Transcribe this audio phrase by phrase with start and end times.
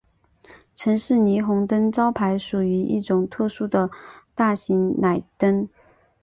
[0.73, 3.91] 城市霓虹灯招牌属于一种特殊的
[4.33, 5.69] 大型氖灯。